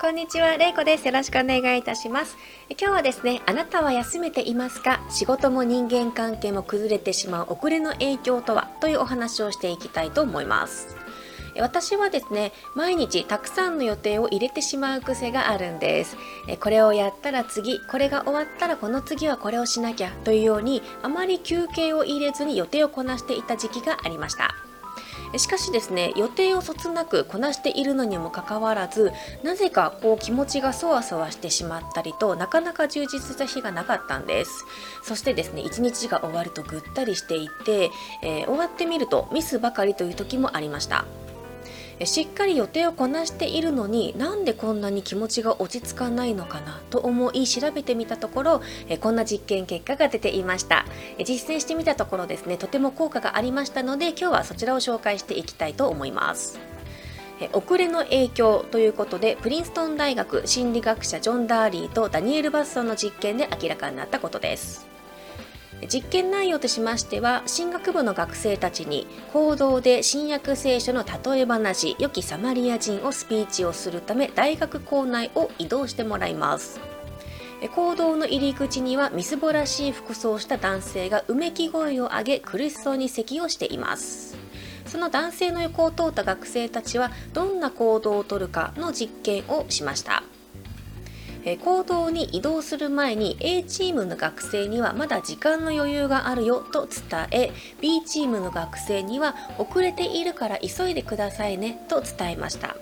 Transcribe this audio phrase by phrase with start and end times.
[0.00, 1.06] こんにちは、れいこです。
[1.06, 2.38] よろしくお願いいたします。
[2.70, 5.06] 今日はですね、あなたは休めていますか？
[5.10, 8.70] 仕事も人間関係も崩れてしまう遅れの影響とは？
[8.80, 10.96] というお話をしていきたいと思います。
[11.58, 16.16] 私はですね毎日たくさんの予定を入れてしまう癖があるんです
[16.60, 24.54] これをやったら次これが終わったらこの次はこれをしなきゃというようにあまり休憩を入れずに予定をこなしていた時期がありました
[25.36, 29.12] しかしですね予定をそつなくこなしているのにもかかわらず
[29.42, 34.64] なぜかこう気持ちがそわそわしてしまったりとなかなか充実した日がなかったんです。
[35.02, 37.90] そしてですね一日が終わるとぐったりしていて、
[38.22, 41.04] えー、終わってみるとミスばかりという時もありました。
[42.04, 48.62] しっかり予定をこなしているのになんでこんなに気持ちが落ち着かないのかなと思い調べてみたところ
[49.00, 50.86] こんな実験結果が出ていました。
[51.18, 56.58] 実践してみたところですねとても効果がありましたので今日はそちらを紹介していきたいと思います。
[57.52, 64.86] 遅れの影響ということでプリンストン大学心理学者ジョン・ダーリーとダニエル・バッソンの実験で明らかになったことです。
[65.86, 76.80] 実験内容としましては進学部の学生たちに行動で新約聖書の例え話良きサマリア人をスピーチをするため大学校内を移動してもらいます。
[77.74, 84.36] 行動の入り口にはみすぼらしい服装をした男性がうめき声を上げ苦しそうに咳をしています。
[84.86, 90.22] その男性の横を通った学生たちはどんな行動をとるかの実験をしました。
[91.44, 102.76] え行動に移動する前に A チームの学生にはまだ時間の余裕があるよと伝え B チームの学生には遅れているから急いでくださいねと伝えました。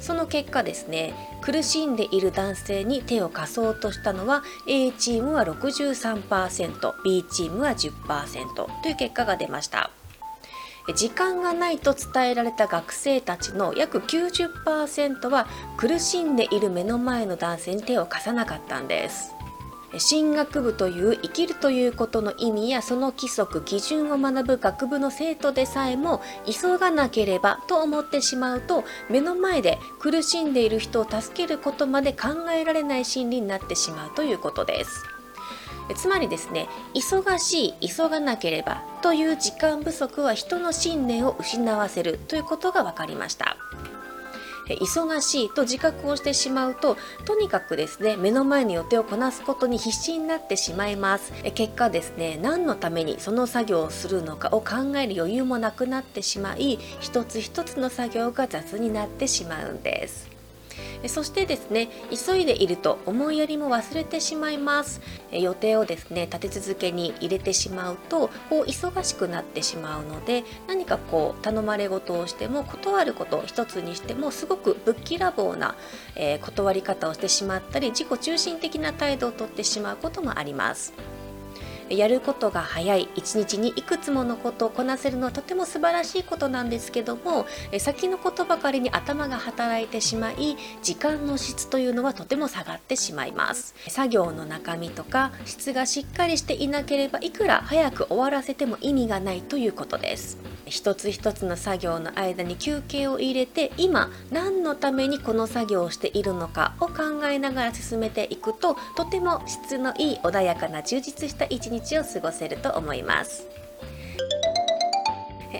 [0.00, 9.90] その結果ですね苦しんでいる男性に手を貸そうとしたのは A チームは 63%B チームは10%という結果が出ました。
[10.94, 19.36] 時間がないと伝えられた学生たちの約90%は苦しんでいる目の前の男性に手を貸さなかったんです。
[19.98, 35.15] 進学部という生きるということの意味やその規則基準を学ぶ学部の生徒でさえも急がなければと思ってしまうと目の前で苦しんでいる人を助けることまで考えられない心理になってしまうということです。
[35.94, 43.56] つまりですね忙しい急がなければという時間不足は人の信念を失わせるということが分かりました。
[44.68, 51.32] 忙しいと自覚をしてしまうととにかくですね目の前の予定をこなすことに必死になってしまいます。
[51.54, 60.35] 結果ですね何のためにその作業をするのかを考える余裕もなくなってしまい一つ一つの作業が雑になってしまうんです。
[61.06, 75.76] そしてですね急いでいると思いやりも忘れてしまいます予定をですね立て続けに入れてしまうとこう忙しくなってしまうので何かこう頼まれ事をしても断ること一つにしてもすごくぶっきらぼうな、
[76.14, 81.15] えー、断り方をしてしまったり自己中心的な態度をとってしまうこともあります。
[81.88, 83.08] やることが早い。
[83.14, 87.46] 一日にいくつものことをこなせるのはとても素晴らしいことなんですけども
[87.78, 93.74] 先のことばかりに頭が働いてしまい時間の質というのはとても下がってしまいます。
[93.88, 100.38] 作業の中身とか質がしっかりしていなければいくら早く終わらせても意味がないということです。
[100.66, 113.46] 一つ一つの作業の間に休憩を入れて今何のためにこの作業をしているのかを考えながら進めていくととても質のいい穏やかな充実した一日を過ごせると思います。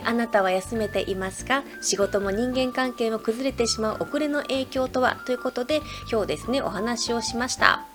[0.03, 1.63] あなたは休めていますか？
[1.81, 5.17] 仕事も人間関係も崩れてしまう遅れの影響とは？
[5.25, 7.85] ということで今日ですねお話をしました。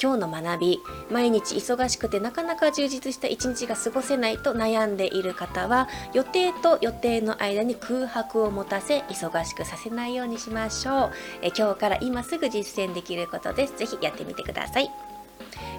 [0.00, 0.78] 今日の学び
[1.10, 11.10] 毎日忙しくてなかなか充実した一日が過ごせないと悩んでいる方は予定と予定の間に空白を持たせ忙しくさせないようにしましょう。
[11.42, 13.76] え今日から今すぐ実践できることです。
[13.76, 14.90] ぜひやってみてください。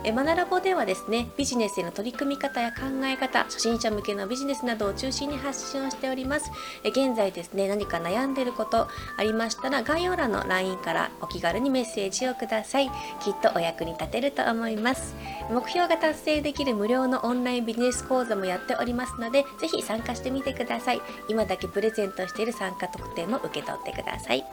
[0.04, 6.50] えマナラボではですねビジネスへの取り組み方や考え方初心者向けのビジネスなどを中心に発信をしております。
[6.84, 8.88] え現在ですね何か悩んでること
[9.18, 12.90] ありましたら概要欄の LINE からお気軽にメッセージをください。
[13.22, 15.16] きっとお役に立てると思います。
[15.52, 21.02] 目標が達成できる無料のオンラインビジネス講座もやっておりますのでぜひ参加してみてください。
[21.28, 24.46] 今だけプレゼントしている参加特典も受け取ってください。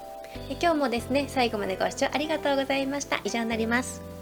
[0.60, 3.20] 今日もですね最後までご視聴ありがとうございました。
[3.24, 4.15] 以上になります。